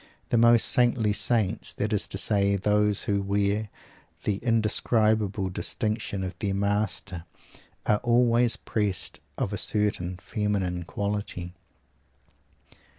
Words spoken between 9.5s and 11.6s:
a certain feminine quality.